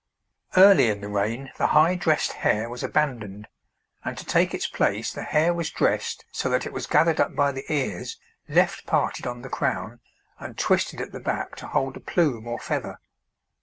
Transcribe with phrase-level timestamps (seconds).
[0.57, 3.47] Early in the reign the high dressed hair was abandoned,
[4.03, 7.35] and to take its place the hair was dressed so that it was gathered up
[7.35, 8.17] by the ears,
[8.49, 9.99] left parted on the crown,
[10.39, 12.99] and twisted at the back to hold a plume or feather.